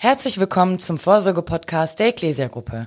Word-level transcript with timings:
Herzlich 0.00 0.38
willkommen 0.38 0.78
zum 0.78 0.96
Vorsorge-Podcast 0.96 1.98
der 1.98 2.10
Ecclesia 2.10 2.46
Gruppe, 2.46 2.86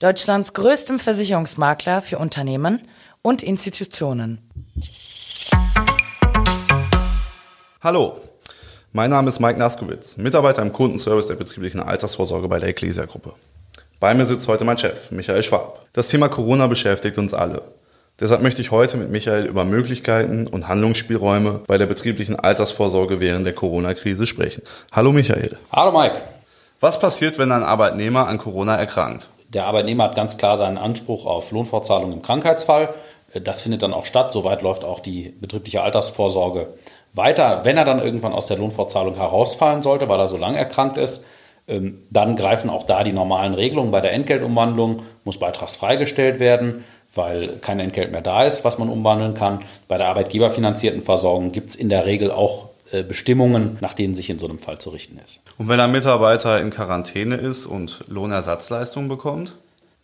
Deutschlands 0.00 0.52
größtem 0.52 0.98
Versicherungsmakler 0.98 2.02
für 2.02 2.18
Unternehmen 2.18 2.88
und 3.22 3.44
Institutionen. 3.44 4.50
Hallo, 7.80 8.20
mein 8.92 9.10
Name 9.10 9.28
ist 9.28 9.38
Mike 9.38 9.60
Naskowitz, 9.60 10.16
Mitarbeiter 10.16 10.62
im 10.62 10.72
Kundenservice 10.72 11.28
der 11.28 11.36
betrieblichen 11.36 11.78
Altersvorsorge 11.78 12.48
bei 12.48 12.58
der 12.58 12.70
Ecclesia 12.70 13.04
Gruppe. 13.04 13.34
Bei 14.00 14.12
mir 14.12 14.26
sitzt 14.26 14.48
heute 14.48 14.64
mein 14.64 14.76
Chef, 14.76 15.12
Michael 15.12 15.44
Schwab. 15.44 15.86
Das 15.92 16.08
Thema 16.08 16.28
Corona 16.28 16.66
beschäftigt 16.66 17.16
uns 17.16 17.32
alle. 17.32 17.62
Deshalb 18.18 18.42
möchte 18.42 18.60
ich 18.60 18.72
heute 18.72 18.96
mit 18.96 19.08
Michael 19.08 19.46
über 19.46 19.64
Möglichkeiten 19.64 20.48
und 20.48 20.66
Handlungsspielräume 20.66 21.60
bei 21.68 21.78
der 21.78 21.86
betrieblichen 21.86 22.34
Altersvorsorge 22.34 23.20
während 23.20 23.46
der 23.46 23.54
Corona-Krise 23.54 24.26
sprechen. 24.26 24.64
Hallo 24.90 25.12
Michael. 25.12 25.56
Hallo 25.70 25.96
Mike. 25.96 26.20
Was 26.80 26.98
passiert, 26.98 27.38
wenn 27.38 27.52
ein 27.52 27.62
Arbeitnehmer 27.62 28.26
an 28.26 28.38
Corona 28.38 28.74
erkrankt? 28.76 29.28
Der 29.50 29.66
Arbeitnehmer 29.66 30.04
hat 30.04 30.14
ganz 30.14 30.38
klar 30.38 30.56
seinen 30.56 30.78
Anspruch 30.78 31.26
auf 31.26 31.52
Lohnfortzahlung 31.52 32.12
im 32.12 32.22
Krankheitsfall. 32.22 32.88
Das 33.34 33.60
findet 33.60 33.82
dann 33.82 33.92
auch 33.92 34.06
statt. 34.06 34.32
Soweit 34.32 34.62
läuft 34.62 34.84
auch 34.84 35.00
die 35.00 35.34
betriebliche 35.40 35.82
Altersvorsorge 35.82 36.68
weiter. 37.12 37.64
Wenn 37.64 37.76
er 37.76 37.84
dann 37.84 38.00
irgendwann 38.00 38.32
aus 38.32 38.46
der 38.46 38.56
Lohnfortzahlung 38.56 39.16
herausfallen 39.16 39.82
sollte, 39.82 40.08
weil 40.08 40.20
er 40.20 40.26
so 40.26 40.38
lang 40.38 40.54
erkrankt 40.54 40.96
ist, 40.96 41.26
ähm, 41.68 42.02
dann 42.10 42.34
greifen 42.34 42.70
auch 42.70 42.84
da 42.84 43.04
die 43.04 43.12
normalen 43.12 43.52
Regelungen. 43.54 43.90
Bei 43.90 44.00
der 44.00 44.12
Entgeltumwandlung 44.12 45.02
muss 45.24 45.38
beitragsfrei 45.38 45.96
gestellt 45.96 46.40
werden 46.40 46.84
weil 47.14 47.56
kein 47.60 47.80
Entgelt 47.80 48.12
mehr 48.12 48.20
da 48.20 48.44
ist, 48.44 48.64
was 48.64 48.78
man 48.78 48.88
umwandeln 48.88 49.34
kann. 49.34 49.60
Bei 49.88 49.98
der 49.98 50.08
arbeitgeberfinanzierten 50.08 51.02
Versorgung 51.02 51.52
gibt 51.52 51.70
es 51.70 51.76
in 51.76 51.88
der 51.88 52.06
Regel 52.06 52.30
auch 52.30 52.69
Bestimmungen, 53.02 53.78
nach 53.80 53.94
denen 53.94 54.14
sich 54.14 54.30
in 54.30 54.38
so 54.38 54.46
einem 54.46 54.58
Fall 54.58 54.78
zu 54.78 54.90
richten 54.90 55.18
ist. 55.24 55.40
Und 55.58 55.68
wenn 55.68 55.80
ein 55.80 55.92
Mitarbeiter 55.92 56.60
in 56.60 56.70
Quarantäne 56.70 57.36
ist 57.36 57.66
und 57.66 58.00
Lohnersatzleistung 58.08 59.08
bekommt? 59.08 59.54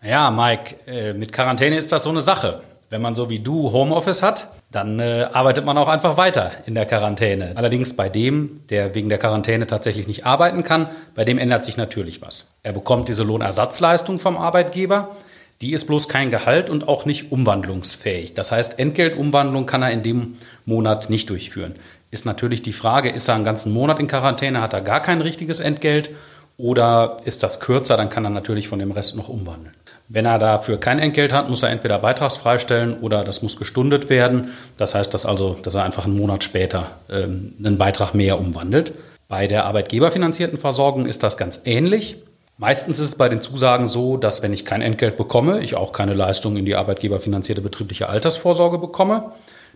Ja, 0.02 0.30
Mike, 0.30 0.76
äh, 0.86 1.12
mit 1.12 1.32
Quarantäne 1.32 1.76
ist 1.76 1.90
das 1.92 2.04
so 2.04 2.10
eine 2.10 2.20
Sache. 2.20 2.60
Wenn 2.88 3.02
man 3.02 3.14
so 3.14 3.28
wie 3.28 3.40
du 3.40 3.72
Homeoffice 3.72 4.22
hat, 4.22 4.48
dann 4.70 5.00
äh, 5.00 5.26
arbeitet 5.32 5.64
man 5.64 5.76
auch 5.78 5.88
einfach 5.88 6.16
weiter 6.16 6.52
in 6.66 6.74
der 6.74 6.86
Quarantäne. 6.86 7.52
Allerdings 7.56 7.96
bei 7.96 8.08
dem, 8.08 8.60
der 8.68 8.94
wegen 8.94 9.08
der 9.08 9.18
Quarantäne 9.18 9.66
tatsächlich 9.66 10.06
nicht 10.06 10.24
arbeiten 10.24 10.62
kann, 10.62 10.88
bei 11.14 11.24
dem 11.24 11.38
ändert 11.38 11.64
sich 11.64 11.76
natürlich 11.76 12.22
was. 12.22 12.46
Er 12.62 12.72
bekommt 12.72 13.08
diese 13.08 13.24
Lohnersatzleistung 13.24 14.18
vom 14.18 14.36
Arbeitgeber, 14.36 15.16
die 15.62 15.72
ist 15.72 15.86
bloß 15.86 16.08
kein 16.08 16.30
Gehalt 16.30 16.68
und 16.68 16.86
auch 16.86 17.06
nicht 17.06 17.32
umwandlungsfähig. 17.32 18.34
Das 18.34 18.52
heißt, 18.52 18.78
Entgeltumwandlung 18.78 19.64
kann 19.64 19.82
er 19.82 19.90
in 19.90 20.02
dem 20.02 20.36
Monat 20.66 21.08
nicht 21.08 21.30
durchführen. 21.30 21.74
Ist 22.16 22.24
natürlich 22.24 22.62
die 22.62 22.72
Frage, 22.72 23.10
ist 23.10 23.28
er 23.28 23.34
einen 23.34 23.44
ganzen 23.44 23.74
Monat 23.74 24.00
in 24.00 24.06
Quarantäne, 24.06 24.62
hat 24.62 24.72
er 24.72 24.80
gar 24.80 25.02
kein 25.02 25.20
richtiges 25.20 25.60
Entgelt 25.60 26.08
oder 26.56 27.18
ist 27.26 27.42
das 27.42 27.60
kürzer, 27.60 27.98
dann 27.98 28.08
kann 28.08 28.24
er 28.24 28.30
natürlich 28.30 28.68
von 28.68 28.78
dem 28.78 28.90
Rest 28.90 29.16
noch 29.16 29.28
umwandeln. 29.28 29.74
Wenn 30.08 30.24
er 30.24 30.38
dafür 30.38 30.80
kein 30.80 30.98
Entgelt 30.98 31.34
hat, 31.34 31.50
muss 31.50 31.62
er 31.62 31.68
entweder 31.68 31.98
beitragsfrei 31.98 32.58
stellen 32.58 32.96
oder 33.02 33.22
das 33.22 33.42
muss 33.42 33.58
gestundet 33.58 34.08
werden. 34.08 34.52
Das 34.78 34.94
heißt, 34.94 35.12
dass, 35.12 35.26
also, 35.26 35.58
dass 35.62 35.74
er 35.74 35.84
einfach 35.84 36.06
einen 36.06 36.16
Monat 36.16 36.42
später 36.42 36.86
ähm, 37.10 37.52
einen 37.58 37.76
Beitrag 37.76 38.14
mehr 38.14 38.40
umwandelt. 38.40 38.94
Bei 39.28 39.46
der 39.46 39.66
arbeitgeberfinanzierten 39.66 40.56
Versorgung 40.56 41.04
ist 41.04 41.22
das 41.22 41.36
ganz 41.36 41.60
ähnlich. 41.66 42.16
Meistens 42.56 42.98
ist 42.98 43.08
es 43.08 43.14
bei 43.16 43.28
den 43.28 43.42
Zusagen 43.42 43.88
so, 43.88 44.16
dass 44.16 44.40
wenn 44.40 44.54
ich 44.54 44.64
kein 44.64 44.80
Entgelt 44.80 45.18
bekomme, 45.18 45.60
ich 45.60 45.74
auch 45.74 45.92
keine 45.92 46.14
Leistung 46.14 46.56
in 46.56 46.64
die 46.64 46.76
arbeitgeberfinanzierte 46.76 47.60
betriebliche 47.60 48.08
Altersvorsorge 48.08 48.78
bekomme. 48.78 49.32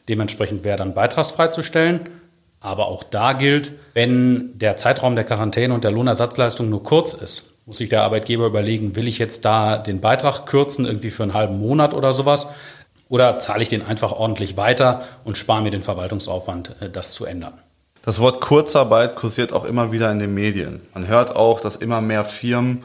Dementsprechend 0.09 0.65
wäre 0.65 0.79
dann 0.79 0.95
beitragsfrei 0.95 1.49
zu 1.49 1.63
stellen. 1.63 2.01
Aber 2.61 2.89
auch 2.89 3.03
da 3.03 3.33
gilt, 3.33 3.73
wenn 3.95 4.59
der 4.59 4.77
Zeitraum 4.77 5.15
der 5.17 5.25
Quarantäne 5.25 5.73
und 5.73 5.83
der 5.83 5.91
Lohnersatzleistung 5.91 6.69
nur 6.69 6.83
kurz 6.83 7.15
ist, 7.15 7.45
muss 7.65 7.79
sich 7.79 7.89
der 7.89 8.03
Arbeitgeber 8.03 8.47
überlegen, 8.47 8.97
will 8.97 9.09
ich 9.09 9.19
jetzt 9.19 9.45
da 9.45 9.79
den 9.79 10.01
Beitrag 10.01 10.45
kürzen, 10.47 10.85
irgendwie 10.85 11.11
für 11.11 11.23
einen 11.23 11.35
halben 11.35 11.59
Monat 11.59 11.95
oder 11.95 12.13
sowas, 12.13 12.49
oder 13.09 13.39
zahle 13.39 13.63
ich 13.63 13.69
den 13.69 13.85
einfach 13.85 14.13
ordentlich 14.13 14.57
weiter 14.57 15.03
und 15.25 15.37
spare 15.37 15.63
mir 15.63 15.71
den 15.71 15.83
Verwaltungsaufwand, 15.83 16.77
äh, 16.81 16.91
das 16.91 17.13
zu 17.13 17.25
ändern. 17.25 17.55
Das 18.03 18.19
Wort 18.19 18.41
Kurzarbeit 18.41 19.15
kursiert 19.17 19.53
auch 19.53 19.65
immer 19.65 19.93
wieder 19.93 20.11
in 20.11 20.19
den 20.19 20.33
Medien. 20.33 20.81
Man 20.95 21.07
hört 21.07 21.37
auch, 21.37 21.61
dass 21.61 21.77
immer 21.77 22.01
mehr 22.01 22.25
Firmen 22.25 22.83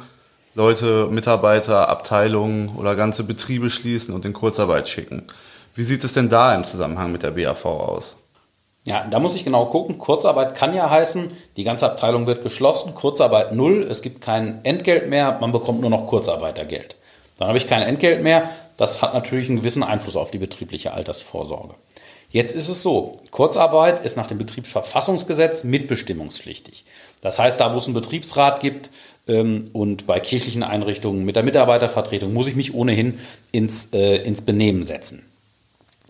Leute, 0.56 1.08
Mitarbeiter, 1.10 1.90
Abteilungen 1.90 2.70
oder 2.76 2.96
ganze 2.96 3.24
Betriebe 3.24 3.70
schließen 3.70 4.14
und 4.14 4.26
in 4.26 4.34
Kurzarbeit 4.34 4.88
schicken. 4.90 5.24
Wie 5.74 5.84
sieht 5.84 6.04
es 6.04 6.14
denn 6.14 6.30
da 6.30 6.56
im 6.56 6.64
Zusammenhang 6.64 7.12
mit 7.12 7.24
der 7.24 7.32
BAV 7.32 7.66
aus? 7.66 8.16
Ja, 8.86 9.06
da 9.10 9.20
muss 9.20 9.34
ich 9.34 9.44
genau 9.44 9.66
gucken. 9.66 9.98
Kurzarbeit 9.98 10.54
kann 10.54 10.76
ja 10.76 10.90
heißen, 10.90 11.32
die 11.58 11.64
ganze 11.64 11.88
Abteilung 11.88 12.28
wird 12.28 12.44
geschlossen, 12.44 12.94
Kurzarbeit 12.94 13.52
null, 13.52 13.86
es 13.90 14.04
gibt 14.04 14.22
kein 14.22 14.64
Entgelt 14.64 15.10
mehr, 15.10 15.38
man 15.42 15.52
bekommt 15.52 15.82
nur 15.82 15.90
noch 15.90 16.06
Kurzarbeitergeld. 16.06 16.96
Dann 17.40 17.48
habe 17.48 17.58
ich 17.58 17.68
kein 17.68 17.82
Entgelt 17.82 18.22
mehr. 18.22 18.50
Das 18.78 19.02
hat 19.02 19.14
natürlich 19.14 19.50
einen 19.50 19.58
gewissen 19.58 19.84
Einfluss 19.84 20.16
auf 20.16 20.32
die 20.32 20.38
betriebliche 20.38 20.94
Altersvorsorge. 20.94 21.74
Jetzt 22.30 22.54
ist 22.54 22.68
es 22.68 22.82
so, 22.82 23.20
Kurzarbeit 23.32 24.06
ist 24.06 24.18
nach 24.18 24.28
dem 24.28 24.38
Betriebsverfassungsgesetz 24.38 25.64
mitbestimmungspflichtig. 25.64 26.86
Das 27.22 27.40
heißt, 27.40 27.60
da 27.60 27.74
wo 27.74 27.78
es 27.78 27.86
einen 27.86 27.94
Betriebsrat 27.94 28.60
gibt 28.60 28.90
ähm, 29.28 29.70
und 29.74 30.06
bei 30.06 30.20
kirchlichen 30.20 30.62
Einrichtungen 30.62 31.26
mit 31.26 31.36
der 31.36 31.44
Mitarbeitervertretung 31.44 32.34
muss 32.34 32.48
ich 32.48 32.56
mich 32.56 32.76
ohnehin 32.76 33.20
ins, 33.52 33.94
äh, 33.94 34.18
ins 34.18 34.42
Benehmen 34.42 34.84
setzen. 34.84 35.26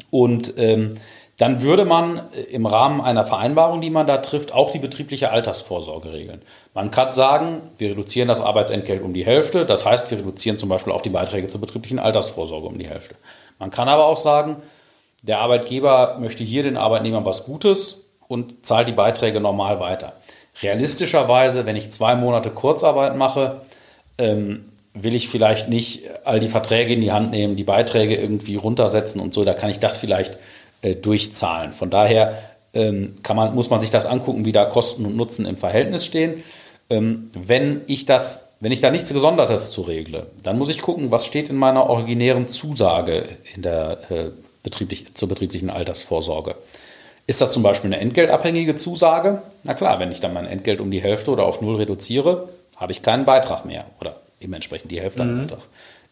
Und 0.09 0.55
ähm, 0.57 0.95
dann 1.37 1.61
würde 1.61 1.85
man 1.85 2.21
äh, 2.33 2.41
im 2.41 2.65
Rahmen 2.65 3.01
einer 3.01 3.25
Vereinbarung, 3.25 3.81
die 3.81 3.89
man 3.89 4.07
da 4.07 4.17
trifft, 4.17 4.53
auch 4.53 4.71
die 4.71 4.79
betriebliche 4.79 5.31
Altersvorsorge 5.31 6.13
regeln. 6.13 6.41
Man 6.73 6.91
kann 6.91 7.13
sagen, 7.13 7.61
wir 7.77 7.91
reduzieren 7.91 8.27
das 8.27 8.41
Arbeitsentgelt 8.41 9.01
um 9.01 9.13
die 9.13 9.25
Hälfte. 9.25 9.65
Das 9.65 9.85
heißt, 9.85 10.11
wir 10.11 10.19
reduzieren 10.19 10.57
zum 10.57 10.69
Beispiel 10.69 10.93
auch 10.93 11.01
die 11.01 11.09
Beiträge 11.09 11.47
zur 11.47 11.61
betrieblichen 11.61 11.99
Altersvorsorge 11.99 12.67
um 12.67 12.77
die 12.77 12.87
Hälfte. 12.87 13.15
Man 13.59 13.71
kann 13.71 13.89
aber 13.89 14.05
auch 14.05 14.17
sagen, 14.17 14.57
der 15.23 15.39
Arbeitgeber 15.39 16.17
möchte 16.19 16.43
hier 16.43 16.63
den 16.63 16.77
Arbeitnehmern 16.77 17.25
was 17.25 17.45
Gutes 17.45 18.05
und 18.27 18.65
zahlt 18.65 18.87
die 18.87 18.93
Beiträge 18.93 19.39
normal 19.39 19.79
weiter. 19.79 20.13
Realistischerweise, 20.61 21.65
wenn 21.65 21.75
ich 21.75 21.91
zwei 21.91 22.15
Monate 22.15 22.49
Kurzarbeit 22.49 23.15
mache, 23.17 23.61
ähm, 24.17 24.65
will 24.93 25.13
ich 25.13 25.27
vielleicht 25.27 25.67
nicht 25.67 26.03
all 26.23 26.39
die 26.39 26.47
Verträge 26.47 26.93
in 26.93 27.01
die 27.01 27.11
Hand 27.11 27.31
nehmen, 27.31 27.57
die 27.57 27.65
Beiträge 27.65 28.15
irgendwie 28.15 28.55
runtersetzen 28.55 29.19
und 29.19 29.33
so. 29.33 29.43
Da 29.43 29.53
kann 29.53 29.69
ich 29.69 29.79
das 29.79 29.97
vielleicht 29.97 30.37
äh, 30.85 30.95
durchzahlen. 30.95 31.71
Von 31.71 31.89
daher 31.89 32.37
ähm, 32.75 33.15
kann 33.23 33.35
man, 33.35 33.55
muss 33.55 33.71
man 33.71 33.81
sich 33.81 33.89
das 33.89 34.05
angucken, 34.05 34.45
wie 34.45 34.51
da 34.51 34.65
Kosten 34.65 35.05
und 35.05 35.15
Nutzen 35.15 35.45
im 35.45 35.57
Verhältnis 35.57 36.05
stehen. 36.05 36.43
Ähm, 36.91 37.31
wenn 37.33 37.81
ich 37.87 38.05
das, 38.05 38.49
wenn 38.59 38.71
ich 38.71 38.81
da 38.81 38.91
nichts 38.91 39.11
Gesondertes 39.11 39.71
zu 39.71 39.81
regle, 39.81 40.27
dann 40.43 40.59
muss 40.59 40.69
ich 40.69 40.81
gucken, 40.81 41.09
was 41.09 41.25
steht 41.25 41.49
in 41.49 41.55
meiner 41.55 41.89
originären 41.89 42.47
Zusage 42.47 43.23
in 43.55 43.63
der 43.63 43.97
äh, 44.11 44.25
betrieblich, 44.61 45.15
zur 45.15 45.27
betrieblichen 45.27 45.71
Altersvorsorge. 45.71 46.55
Ist 47.25 47.41
das 47.41 47.51
zum 47.51 47.63
Beispiel 47.63 47.91
eine 47.91 47.99
entgeltabhängige 47.99 48.75
Zusage? 48.75 49.41
Na 49.63 49.73
klar, 49.73 49.99
wenn 49.99 50.11
ich 50.11 50.19
dann 50.19 50.33
mein 50.33 50.45
Entgelt 50.45 50.79
um 50.81 50.91
die 50.91 51.01
Hälfte 51.01 51.31
oder 51.31 51.45
auf 51.45 51.61
Null 51.61 51.77
reduziere, 51.77 52.49
habe 52.75 52.91
ich 52.91 53.01
keinen 53.01 53.25
Beitrag 53.25 53.65
mehr 53.65 53.85
oder 53.99 54.17
dementsprechend 54.43 54.91
die 54.91 55.01
Hälfte 55.01 55.23
mhm. 55.23 55.47
Beitrag. 55.47 55.63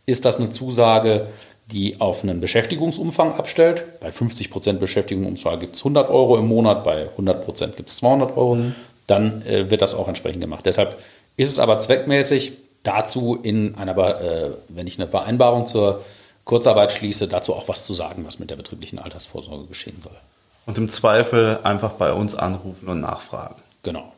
Ist 0.07 0.25
das 0.25 0.37
eine 0.37 0.49
Zusage, 0.49 1.27
die 1.71 1.99
auf 2.01 2.23
einen 2.23 2.39
Beschäftigungsumfang 2.39 3.33
abstellt? 3.33 3.99
Bei 3.99 4.11
50 4.11 4.49
Prozent 4.49 4.79
Beschäftigungsumfang 4.79 5.59
gibt 5.59 5.75
es 5.75 5.81
100 5.81 6.09
Euro 6.09 6.37
im 6.37 6.47
Monat, 6.47 6.83
bei 6.83 7.09
100 7.11 7.45
Prozent 7.45 7.75
gibt 7.75 7.89
es 7.89 7.97
200 7.97 8.37
Euro. 8.37 8.55
Mhm. 8.55 8.75
Dann 9.07 9.45
äh, 9.45 9.69
wird 9.69 9.81
das 9.81 9.95
auch 9.95 10.07
entsprechend 10.07 10.41
gemacht. 10.41 10.65
Deshalb 10.65 10.97
ist 11.35 11.49
es 11.49 11.59
aber 11.59 11.79
zweckmäßig, 11.79 12.53
dazu 12.83 13.39
in 13.41 13.75
einer, 13.75 13.97
äh, 14.21 14.51
wenn 14.69 14.87
ich 14.87 14.99
eine 14.99 15.07
Vereinbarung 15.07 15.65
zur 15.65 16.03
Kurzarbeit 16.45 16.91
schließe, 16.91 17.27
dazu 17.27 17.53
auch 17.53 17.67
was 17.67 17.85
zu 17.85 17.93
sagen, 17.93 18.25
was 18.25 18.39
mit 18.39 18.49
der 18.49 18.55
betrieblichen 18.55 18.99
Altersvorsorge 18.99 19.65
geschehen 19.65 20.01
soll. 20.01 20.15
Und 20.65 20.77
im 20.77 20.89
Zweifel 20.89 21.59
einfach 21.63 21.91
bei 21.91 22.13
uns 22.13 22.35
anrufen 22.35 22.87
und 22.87 23.01
nachfragen. 23.01 23.55
Genau. 23.83 24.13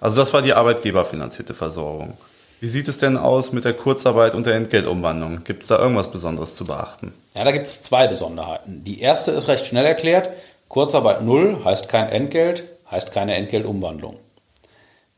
Also 0.00 0.16
das 0.16 0.32
war 0.32 0.42
die 0.42 0.52
arbeitgeberfinanzierte 0.52 1.54
Versorgung. 1.54 2.16
Wie 2.60 2.66
sieht 2.66 2.88
es 2.88 2.98
denn 2.98 3.16
aus 3.16 3.52
mit 3.52 3.64
der 3.64 3.72
Kurzarbeit 3.72 4.34
und 4.34 4.46
der 4.46 4.54
Entgeltumwandlung? 4.54 5.44
Gibt 5.44 5.62
es 5.62 5.68
da 5.68 5.78
irgendwas 5.78 6.10
Besonderes 6.10 6.56
zu 6.56 6.66
beachten? 6.66 7.14
Ja, 7.34 7.44
da 7.44 7.52
gibt 7.52 7.66
es 7.66 7.80
zwei 7.80 8.06
Besonderheiten. 8.06 8.84
Die 8.84 9.00
erste 9.00 9.30
ist 9.30 9.48
recht 9.48 9.64
schnell 9.64 9.86
erklärt. 9.86 10.28
Kurzarbeit 10.68 11.22
null 11.22 11.64
heißt 11.64 11.88
kein 11.88 12.10
Entgelt, 12.10 12.64
heißt 12.90 13.12
keine 13.12 13.34
Entgeltumwandlung. 13.34 14.16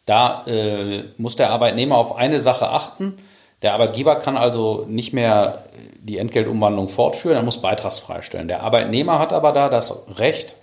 Da 0.06 0.44
äh, 0.46 1.02
muss 1.18 1.34
der 1.34 1.50
Arbeitnehmer 1.50 1.96
auf 1.96 2.16
eine 2.16 2.38
Sache 2.38 2.68
achten. 2.68 3.18
Der 3.62 3.74
Arbeitgeber 3.74 4.16
kann 4.16 4.36
also 4.36 4.86
nicht 4.88 5.12
mehr 5.12 5.64
die 5.98 6.18
Entgeltumwandlung 6.18 6.88
fortführen, 6.88 7.36
er 7.36 7.42
muss 7.42 7.60
beitragsfrei 7.60 8.22
stellen. 8.22 8.48
Der 8.48 8.62
Arbeitnehmer 8.62 9.18
hat 9.18 9.32
aber 9.32 9.52
da 9.52 9.68
das 9.68 9.96
Recht 10.16 10.56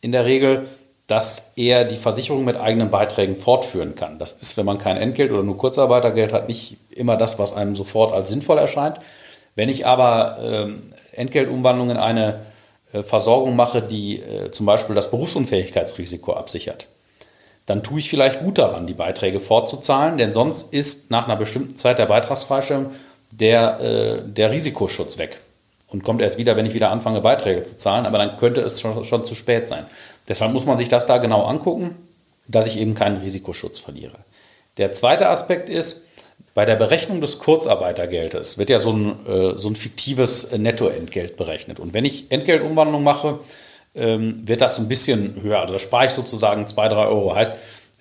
in 0.00 0.12
der 0.12 0.24
Regel, 0.24 0.66
dass 1.06 1.52
er 1.54 1.84
die 1.84 1.96
Versicherung 1.96 2.44
mit 2.44 2.56
eigenen 2.56 2.90
Beiträgen 2.90 3.36
fortführen 3.36 3.94
kann. 3.94 4.18
Das 4.18 4.32
ist, 4.32 4.56
wenn 4.56 4.66
man 4.66 4.78
kein 4.78 4.96
Entgelt 4.96 5.30
oder 5.30 5.44
nur 5.44 5.56
Kurzarbeitergeld 5.56 6.32
hat, 6.32 6.48
nicht 6.48 6.76
immer 6.90 7.16
das, 7.16 7.38
was 7.38 7.52
einem 7.52 7.74
sofort 7.76 8.12
als 8.12 8.28
sinnvoll 8.28 8.58
erscheint. 8.58 8.98
Wenn 9.54 9.68
ich 9.68 9.86
aber 9.86 10.38
ähm, 10.42 10.92
Entgeltumwandlung 11.12 11.90
in 11.90 11.96
eine 11.96 12.40
äh, 12.92 13.02
Versorgung 13.02 13.54
mache, 13.54 13.82
die 13.82 14.20
äh, 14.20 14.50
zum 14.50 14.66
Beispiel 14.66 14.96
das 14.96 15.10
Berufsunfähigkeitsrisiko 15.10 16.32
absichert, 16.32 16.88
dann 17.66 17.82
tue 17.82 18.00
ich 18.00 18.10
vielleicht 18.10 18.40
gut 18.40 18.58
daran, 18.58 18.86
die 18.86 18.94
Beiträge 18.94 19.40
fortzuzahlen, 19.40 20.18
denn 20.18 20.32
sonst 20.32 20.72
ist 20.72 21.10
nach 21.10 21.26
einer 21.26 21.36
bestimmten 21.36 21.76
Zeit 21.76 21.98
der 21.98 22.06
Beitragsfreistellung 22.06 22.90
der, 23.32 23.80
äh, 23.80 24.22
der 24.24 24.50
Risikoschutz 24.50 25.18
weg 25.18 25.40
und 25.88 26.04
kommt 26.04 26.20
erst 26.20 26.38
wieder, 26.38 26.56
wenn 26.56 26.66
ich 26.66 26.74
wieder 26.74 26.90
anfange, 26.90 27.20
Beiträge 27.20 27.62
zu 27.64 27.76
zahlen, 27.76 28.06
aber 28.06 28.18
dann 28.18 28.38
könnte 28.38 28.60
es 28.60 28.80
schon, 28.80 29.04
schon 29.04 29.24
zu 29.24 29.34
spät 29.34 29.66
sein. 29.66 29.86
Deshalb 30.28 30.52
muss 30.52 30.66
man 30.66 30.76
sich 30.76 30.88
das 30.88 31.06
da 31.06 31.18
genau 31.18 31.44
angucken, 31.44 31.94
dass 32.48 32.66
ich 32.66 32.78
eben 32.78 32.94
keinen 32.94 33.18
Risikoschutz 33.18 33.78
verliere. 33.78 34.18
Der 34.76 34.92
zweite 34.92 35.28
Aspekt 35.28 35.68
ist, 35.68 36.02
bei 36.54 36.64
der 36.64 36.76
Berechnung 36.76 37.20
des 37.20 37.38
Kurzarbeitergeldes 37.38 38.56
wird 38.56 38.70
ja 38.70 38.78
so 38.78 38.92
ein, 38.92 39.26
äh, 39.26 39.58
so 39.58 39.68
ein 39.68 39.76
fiktives 39.76 40.52
Nettoentgelt 40.52 41.36
berechnet. 41.36 41.80
Und 41.80 41.92
wenn 41.92 42.04
ich 42.04 42.30
Entgeltumwandlung 42.30 43.02
mache, 43.02 43.40
ähm, 43.94 44.46
wird 44.46 44.60
das 44.60 44.78
ein 44.78 44.88
bisschen 44.88 45.42
höher. 45.42 45.60
Also 45.60 45.74
da 45.74 45.78
spare 45.78 46.06
ich 46.06 46.12
sozusagen 46.12 46.66
2, 46.66 46.88
3 46.88 47.06
Euro. 47.06 47.34
Heißt, 47.34 47.52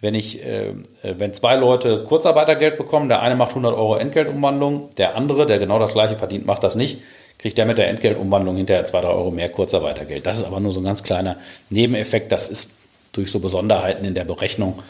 wenn 0.02 0.14
ich, 0.14 0.44
äh, 0.44 0.74
wenn 1.02 1.34
zwei 1.34 1.56
Leute 1.56 2.04
Kurzarbeitergeld 2.04 2.78
bekommen, 2.78 3.10
der 3.10 3.22
eine 3.22 3.36
macht 3.36 3.52
100 3.52 3.74
Euro 3.74 3.96
Entgeltumwandlung, 3.96 4.90
der 4.98 5.16
andere, 5.16 5.46
der 5.46 5.58
genau 5.58 5.80
das 5.80 5.94
gleiche 5.94 6.16
verdient, 6.16 6.46
macht 6.46 6.64
das 6.64 6.76
nicht, 6.76 7.00
kriegt 7.46 7.60
der 7.60 7.68
mit 7.68 7.78
der 7.78 7.90
Entgeltumwandlung 7.90 8.58
hinterher 8.58 8.86
2, 8.86 9.02
3 9.02 9.08
Euro 9.08 9.30
mehr 9.30 9.50
Kurzarbeitergeld. 9.50 10.26
Das 10.26 10.38
ist 10.38 10.46
aber 10.46 10.60
nur 10.60 10.72
so 10.72 10.80
ein 10.80 10.84
ganz 10.84 11.04
kleiner 11.04 11.38
Nebeneffekt. 11.70 12.32
Das 12.32 12.50
ist 12.50 12.72
durch 13.12 13.30
so 13.30 13.40
Besonderheiten 13.40 14.04
in 14.04 14.16
der 14.16 14.24
Berechnung 14.24 14.82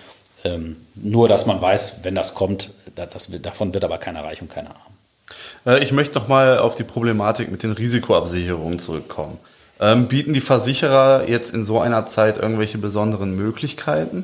ähm, 0.45 0.77
nur, 0.95 1.27
dass 1.27 1.45
man 1.47 1.59
weiß, 1.59 1.95
wenn 2.03 2.15
das 2.15 2.33
kommt, 2.33 2.69
das, 2.95 3.29
davon 3.41 3.73
wird 3.73 3.83
aber 3.83 3.97
keiner 3.97 4.23
reich 4.23 4.41
und 4.41 4.49
keiner 4.49 4.69
arm. 4.69 4.93
Äh, 5.65 5.83
ich 5.83 5.91
möchte 5.91 6.17
noch 6.17 6.29
mal 6.29 6.57
auf 6.57 6.75
die 6.75 6.85
Problematik 6.85 7.51
mit 7.51 7.61
den 7.61 7.73
Risikoabsicherungen 7.73 8.79
zurückkommen. 8.79 9.37
Ähm, 9.81 10.07
bieten 10.07 10.31
die 10.31 10.39
Versicherer 10.39 11.27
jetzt 11.27 11.53
in 11.53 11.65
so 11.65 11.81
einer 11.81 12.05
Zeit 12.05 12.37
irgendwelche 12.37 12.77
besonderen 12.77 13.35
Möglichkeiten? 13.35 14.23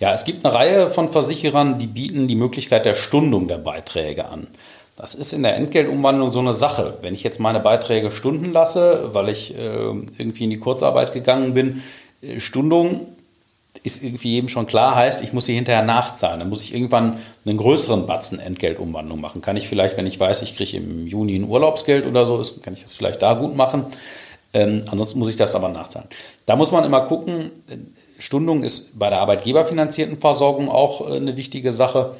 Ja, 0.00 0.12
es 0.12 0.24
gibt 0.24 0.44
eine 0.44 0.52
Reihe 0.52 0.90
von 0.90 1.08
Versicherern, 1.08 1.78
die 1.78 1.86
bieten 1.86 2.26
die 2.26 2.34
Möglichkeit 2.34 2.84
der 2.84 2.96
Stundung 2.96 3.46
der 3.46 3.58
Beiträge 3.58 4.24
an. 4.24 4.48
Das 4.96 5.14
ist 5.14 5.34
in 5.34 5.42
der 5.42 5.56
Entgeltumwandlung 5.56 6.30
so 6.30 6.38
eine 6.38 6.54
Sache. 6.54 6.98
Wenn 7.02 7.14
ich 7.14 7.22
jetzt 7.22 7.38
meine 7.38 7.60
Beiträge 7.60 8.10
stunden 8.10 8.52
lasse, 8.52 9.10
weil 9.12 9.28
ich 9.28 9.54
äh, 9.54 9.58
irgendwie 9.58 10.44
in 10.44 10.50
die 10.50 10.58
Kurzarbeit 10.58 11.12
gegangen 11.12 11.52
bin, 11.52 11.82
äh, 12.22 12.40
Stundung 12.40 13.06
ist 13.82 14.02
irgendwie 14.02 14.30
jedem 14.30 14.48
schon 14.48 14.66
klar, 14.66 14.94
heißt, 14.94 15.22
ich 15.22 15.34
muss 15.34 15.44
sie 15.44 15.54
hinterher 15.54 15.82
nachzahlen. 15.82 16.40
Dann 16.40 16.48
muss 16.48 16.62
ich 16.62 16.74
irgendwann 16.74 17.18
einen 17.44 17.58
größeren 17.58 18.06
Batzen 18.06 18.40
Entgeltumwandlung 18.40 19.20
machen. 19.20 19.42
Kann 19.42 19.56
ich 19.58 19.68
vielleicht, 19.68 19.98
wenn 19.98 20.06
ich 20.06 20.18
weiß, 20.18 20.40
ich 20.42 20.56
kriege 20.56 20.78
im 20.78 21.06
Juni 21.06 21.36
ein 21.36 21.44
Urlaubsgeld 21.44 22.06
oder 22.06 22.24
so, 22.24 22.42
kann 22.62 22.72
ich 22.72 22.82
das 22.82 22.94
vielleicht 22.94 23.20
da 23.20 23.34
gut 23.34 23.54
machen. 23.54 23.84
Ähm, 24.54 24.82
ansonsten 24.90 25.18
muss 25.18 25.28
ich 25.28 25.36
das 25.36 25.54
aber 25.54 25.68
nachzahlen. 25.68 26.08
Da 26.46 26.56
muss 26.56 26.72
man 26.72 26.84
immer 26.84 27.02
gucken, 27.02 27.50
Stundung 28.18 28.64
ist 28.64 28.98
bei 28.98 29.10
der 29.10 29.20
arbeitgeberfinanzierten 29.20 30.18
Versorgung 30.18 30.70
auch 30.70 31.06
äh, 31.06 31.16
eine 31.16 31.36
wichtige 31.36 31.72
Sache. 31.72 32.14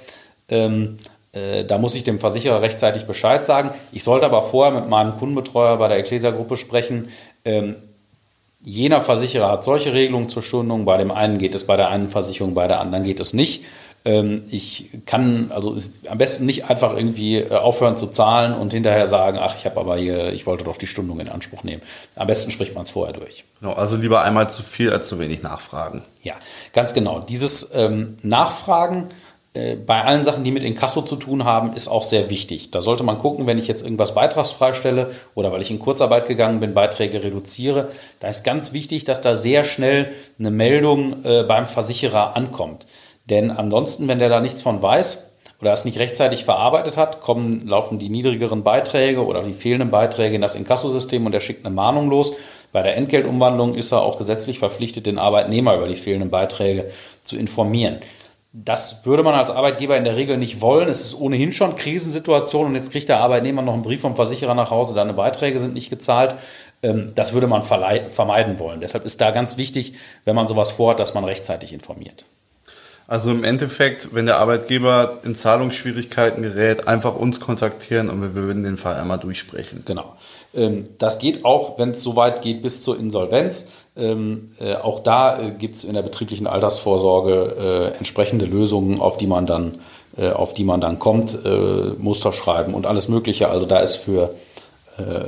Ähm, 0.49 0.99
äh, 0.99 1.16
da 1.65 1.79
muss 1.79 1.95
ich 1.95 2.05
dem 2.05 2.19
Versicherer 2.19 2.63
rechtzeitig 2.63 3.05
Bescheid 3.05 3.45
sagen. 3.45 3.71
Ich 3.93 4.05
sollte 4.05 4.27
aber 4.27 4.43
vorher 4.43 4.79
mit 4.79 4.89
meinem 4.89 5.19
Kundenbetreuer 5.19 5.77
bei 5.77 5.89
der 5.89 5.99
Ecclesia-Gruppe 5.99 6.57
sprechen. 6.57 7.09
Ähm, 7.45 7.77
jener 8.65 9.01
Versicherer 9.01 9.51
hat 9.51 9.65
solche 9.65 9.93
Regelungen 9.93 10.29
zur 10.29 10.43
Stundung. 10.43 10.85
Bei 10.85 10.97
dem 10.97 11.11
einen 11.11 11.39
geht 11.39 11.55
es 11.55 11.67
bei 11.67 11.77
der 11.77 11.89
einen 11.89 12.09
Versicherung, 12.09 12.55
bei 12.55 12.67
der 12.67 12.81
anderen 12.81 13.05
geht 13.05 13.21
es 13.21 13.33
nicht. 13.33 13.65
Ähm, 14.07 14.43
ich 14.51 14.91
kann 15.05 15.51
also 15.53 15.77
am 16.09 16.19
besten 16.19 16.47
nicht 16.47 16.71
einfach 16.71 16.95
irgendwie 16.95 17.39
äh, 17.39 17.51
aufhören 17.51 17.97
zu 17.97 18.07
zahlen 18.07 18.55
und 18.55 18.73
hinterher 18.73 19.09
sagen, 19.09 19.39
ach, 19.41 19.57
ich 19.57 19.67
habe 19.67 19.81
aber 19.81 19.97
hier, 19.97 20.33
ich 20.33 20.47
wollte 20.47 20.65
doch 20.65 20.77
die 20.77 20.87
Stundung 20.87 21.19
in 21.19 21.29
Anspruch 21.29 21.65
nehmen. 21.65 21.83
Am 22.15 22.29
besten 22.29 22.53
spricht 22.53 22.73
man 22.75 22.85
es 22.85 22.91
vorher 22.91 23.13
durch. 23.13 23.45
Genau, 23.61 23.73
also 23.73 23.97
lieber 23.97 24.23
einmal 24.23 24.49
zu 24.49 24.63
viel 24.63 24.93
als 24.93 25.09
zu 25.09 25.19
wenig 25.19 25.43
nachfragen. 25.43 26.03
Ja, 26.23 26.35
ganz 26.73 26.95
genau. 26.95 27.19
Dieses 27.19 27.71
ähm, 27.75 28.17
Nachfragen 28.23 29.09
äh, 29.09 29.26
bei 29.87 30.03
allen 30.03 30.25
Sachen, 30.25 30.45
die 30.45 30.51
mit 30.51 30.65
Inkasso 30.65 31.03
zu 31.03 31.17
tun 31.17 31.45
haben, 31.45 31.75
ist 31.75 31.89
auch 31.89 32.03
sehr 32.03 32.31
wichtig. 32.31 32.71
Da 32.71 32.83
sollte 32.83 33.03
man 33.03 33.19
gucken, 33.19 33.47
wenn 33.47 33.59
ich 33.59 33.69
jetzt 33.69 33.83
irgendwas 33.83 34.15
beitragsfrei 34.15 34.73
stelle 34.73 35.13
oder 35.35 35.53
weil 35.53 35.63
ich 35.63 35.71
in 35.71 35.79
Kurzarbeit 35.79 36.27
gegangen 36.27 36.61
bin, 36.61 36.75
Beiträge 36.75 37.23
reduziere. 37.23 37.89
Da 38.21 38.29
ist 38.29 38.45
ganz 38.45 38.73
wichtig, 38.73 39.05
dass 39.05 39.21
da 39.21 39.37
sehr 39.37 39.65
schnell 39.65 40.13
eine 40.39 40.51
Meldung 40.51 41.25
äh, 41.25 41.45
beim 41.45 41.67
Versicherer 41.67 42.37
ankommt. 42.37 42.87
Denn 43.29 43.51
ansonsten, 43.51 44.09
wenn 44.09 44.19
der 44.19 44.29
da 44.29 44.41
nichts 44.41 44.63
von 44.63 44.83
weiß 44.83 45.31
oder 45.61 45.73
es 45.73 45.85
nicht 45.85 45.99
rechtzeitig 45.99 46.45
verarbeitet 46.45 46.97
hat, 46.97 47.21
kommen, 47.21 47.61
laufen 47.67 47.99
die 47.99 48.09
niedrigeren 48.09 48.63
Beiträge 48.63 49.25
oder 49.25 49.43
die 49.43 49.55
fehlenden 49.55 49.91
Beiträge 49.91 50.37
in 50.37 50.43
das 50.43 50.55
Inkassosystem 50.55 51.25
und 51.27 51.35
er 51.35 51.41
schickt 51.41 51.65
eine 51.65 51.75
Mahnung 51.75 52.11
los. 52.11 52.33
Bei 52.73 52.83
der 52.83 52.97
Entgeltumwandlung 52.97 53.75
ist 53.75 53.93
er 53.93 54.03
auch 54.03 54.19
gesetzlich 54.19 54.59
verpflichtet, 54.59 55.07
den 55.07 55.19
Arbeitnehmer 55.19 55.77
über 55.77 55.89
die 55.89 55.95
fehlenden 55.95 56.31
Beiträge 56.31 56.91
zu 57.25 57.37
informieren. 57.37 57.99
Das 58.59 59.05
würde 59.05 59.23
man 59.23 59.35
als 59.35 59.51
Arbeitgeber 59.51 59.99
in 59.99 60.05
der 60.05 60.17
Regel 60.17 60.39
nicht 60.39 60.63
wollen. 60.63 60.89
Es 60.89 61.01
ist 61.01 61.15
ohnehin 61.15 61.53
schon 61.53 61.77
Krisensituation 61.77 62.65
und 62.65 62.75
jetzt 62.75 62.91
kriegt 62.91 63.11
der 63.11 63.21
Arbeitnehmer 63.21 63.61
noch 63.61 63.75
einen 63.75 63.83
Brief 63.83 64.01
vom 64.01 64.17
Versicherer 64.17 64.55
nach 64.55 64.71
Hause, 64.71 64.95
deine 64.95 65.13
Beiträge 65.13 65.61
sind 65.61 65.75
nicht 65.75 65.91
gezahlt. 65.91 66.35
Ähm, 66.83 67.13
das 67.15 67.35
würde 67.35 67.49
man 67.49 67.63
vermeiden 67.63 68.59
wollen. 68.59 68.81
Deshalb 68.81 69.05
ist 69.05 69.21
da 69.21 69.31
ganz 69.31 69.59
wichtig, 69.59 69.93
wenn 70.25 70.35
man 70.35 70.49
sowas 70.49 70.71
vorhat, 70.71 70.99
dass 71.01 71.13
man 71.13 71.25
rechtzeitig 71.25 71.75
informiert. 71.75 72.25
Also 73.09 73.31
im 73.31 73.45
Endeffekt, 73.45 74.15
wenn 74.15 74.25
der 74.25 74.39
Arbeitgeber 74.39 75.19
in 75.23 75.37
Zahlungsschwierigkeiten 75.37 76.43
gerät, 76.43 76.89
einfach 76.89 77.15
uns 77.15 77.41
kontaktieren 77.41 78.09
und 78.09 78.23
wir 78.23 78.35
würden 78.35 78.65
den 78.65 78.79
Fall 78.79 78.95
einmal 78.95 79.19
durchsprechen. 79.19 79.83
Genau. 79.85 80.17
Ähm, 80.55 80.89
das 80.99 81.19
geht 81.19 81.45
auch, 81.45 81.79
wenn 81.79 81.91
es 81.91 82.03
soweit 82.03 82.43
geht, 82.43 82.63
bis 82.63 82.83
zur 82.83 82.99
Insolvenz. 82.99 83.69
Ähm, 83.97 84.53
äh, 84.61 84.75
auch 84.75 85.01
da 85.01 85.41
äh, 85.41 85.51
gibt 85.51 85.75
es 85.75 85.85
in 85.85 85.95
der 85.95 86.03
betrieblichen 86.03 86.47
Altersvorsorge 86.47 87.93
äh, 87.95 87.99
entsprechende 87.99 88.45
Lösungen, 88.45 89.01
auf 89.01 89.17
die 89.17 89.27
man 89.27 89.47
dann, 89.47 89.79
auf 90.17 90.55
die 90.55 90.65
man 90.65 90.81
dann 90.81 90.99
kommt, 90.99 91.37
Muster 91.99 92.33
schreiben 92.33 92.73
und 92.73 92.87
alles 92.87 93.07
Mögliche. 93.07 93.51
Also 93.51 93.67
da 93.67 93.81
ist 93.81 93.97
für, 93.97 94.35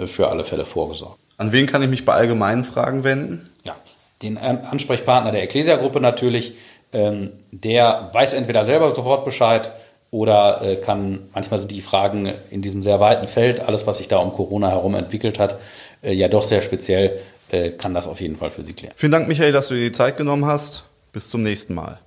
für 0.06 0.29
alle 0.29 0.44
Fälle 0.44 0.65
vorgesorgt. 0.65 1.19
An 1.37 1.53
wen 1.53 1.67
kann 1.67 1.82
ich 1.82 1.91
mich 1.91 2.06
bei 2.06 2.15
allgemeinen 2.15 2.65
Fragen 2.65 3.05
wenden? 3.05 3.50
Ja, 3.65 3.76
den 4.23 4.38
Ansprechpartner 4.38 5.31
der 5.31 5.43
Ecclesia-Gruppe 5.43 6.00
natürlich 6.00 6.55
ähm, 6.93 7.32
der 7.50 8.11
weiß 8.12 8.32
entweder 8.32 8.65
selber 8.65 8.94
sofort 8.94 9.25
Bescheid 9.25 9.70
oder 10.10 10.62
äh, 10.62 10.76
kann, 10.76 11.20
manchmal 11.34 11.58
sind 11.58 11.72
die 11.72 11.82
Fragen 11.82 12.32
in 12.50 12.62
diesem 12.62 12.82
sehr 12.82 13.00
weiten 13.00 13.28
Feld, 13.28 13.60
alles, 13.60 13.87
was 13.87 13.99
sich 13.99 14.08
da 14.08 14.19
um 14.19 14.32
Corona 14.32 14.70
herum 14.70 14.94
entwickelt 14.94 15.38
hat, 15.38 15.58
äh, 16.02 16.12
ja 16.12 16.28
doch 16.28 16.44
sehr 16.44 16.62
speziell, 16.62 17.19
äh, 17.50 17.70
kann 17.70 17.94
das 17.94 18.08
auf 18.08 18.20
jeden 18.20 18.37
Fall 18.37 18.50
für 18.50 18.64
Sie 18.64 18.72
klären. 18.72 18.94
Vielen 18.96 19.12
Dank, 19.12 19.28
Michael, 19.28 19.52
dass 19.52 19.69
du 19.69 19.75
dir 19.75 19.84
die 19.84 19.93
Zeit 19.93 20.16
genommen 20.16 20.46
hast. 20.46 20.84
Bis 21.12 21.31
zum 21.31 21.43
nächsten 21.43 21.75
Mal. 21.75 21.99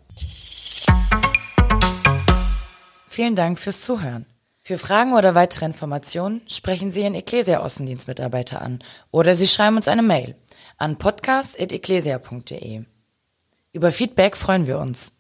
Vielen 3.09 3.35
Dank 3.35 3.59
fürs 3.59 3.81
Zuhören. 3.81 4.25
Für 4.63 4.77
Fragen 4.77 5.13
oder 5.13 5.33
weitere 5.35 5.65
Informationen 5.65 6.41
sprechen 6.47 6.91
Sie 6.91 7.01
Ihren 7.01 7.15
Ecclesia-Außendienstmitarbeiter 7.15 8.61
an 8.61 8.79
oder 9.09 9.33
Sie 9.35 9.47
schreiben 9.47 9.75
uns 9.77 9.87
eine 9.87 10.03
Mail 10.03 10.35
an 10.77 10.97
podcast.ecclesia.de. 10.97 12.83
Über 13.73 13.91
Feedback 13.91 14.37
freuen 14.37 14.67
wir 14.67 14.77
uns. 14.77 15.13